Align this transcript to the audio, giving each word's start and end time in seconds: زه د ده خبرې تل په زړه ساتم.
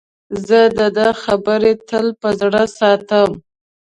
زه 0.47 0.59
د 0.77 0.79
ده 0.97 1.07
خبرې 1.23 1.73
تل 1.89 2.05
په 2.21 2.29
زړه 2.39 2.61
ساتم. 2.79 3.29